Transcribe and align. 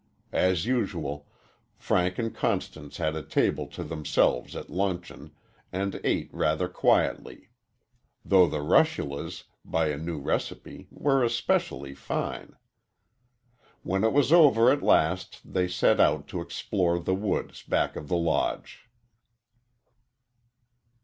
As 0.33 0.65
usual, 0.65 1.27
Frank 1.77 2.17
and 2.17 2.33
Constance 2.33 2.97
had 2.97 3.15
a 3.15 3.21
table 3.21 3.67
to 3.67 3.83
themselves 3.83 4.55
at 4.55 4.67
luncheon 4.71 5.29
and 5.71 6.01
ate 6.03 6.33
rather 6.33 6.67
quietly, 6.67 7.49
though 8.25 8.47
the 8.47 8.63
russulas, 8.63 9.43
by 9.63 9.89
a 9.89 9.99
new 9.99 10.17
recipe, 10.17 10.87
were 10.89 11.23
especially 11.23 11.93
fine. 11.93 12.55
When 13.83 14.03
it 14.03 14.11
was 14.11 14.31
over 14.33 14.71
at 14.71 14.81
last 14.81 15.39
they 15.53 15.67
set 15.67 15.99
out 15.99 16.27
to 16.29 16.41
explore 16.41 16.97
the 16.99 17.13
woods 17.13 17.61
back 17.61 17.95
of 17.95 18.07
the 18.07 18.17
Lodge. 18.17 18.89